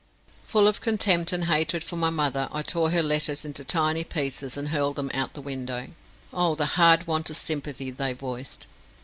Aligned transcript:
Full 0.47 0.67
of 0.67 0.81
contempt 0.81 1.31
and 1.31 1.45
hatred 1.45 1.83
for 1.83 1.95
my 1.95 2.09
mother, 2.09 2.49
I 2.51 2.63
tore 2.63 2.89
her 2.89 3.03
letters 3.03 3.45
into 3.45 3.63
tiny 3.63 4.03
pieces 4.03 4.57
and 4.57 4.69
hurled 4.69 4.95
them 4.95 5.11
out 5.13 5.35
the 5.35 5.41
window. 5.41 5.89
Oh, 6.33 6.55
the 6.55 6.65
hard 6.73 7.05
want 7.05 7.29
of 7.29 7.37
sympathy 7.37 7.91
they 7.91 8.13
voiced! 8.13 8.65